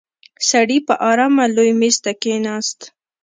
سړی 0.49 0.77
په 0.87 0.93
آرامه 1.09 1.45
لوی 1.55 1.71
مېز 1.79 1.95
ته 2.03 2.11
کېناست. 2.21 2.79